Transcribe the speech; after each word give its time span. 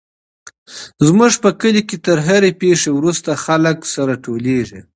زموږ 1.07 1.33
په 1.43 1.49
کلي 1.61 1.81
کي 1.89 1.97
تر 2.05 2.17
هرې 2.27 2.51
پېښي 2.61 2.89
وروسته 2.93 3.29
خلک 3.45 3.77
سره 3.95 4.13
ټولېږي. 4.25 4.79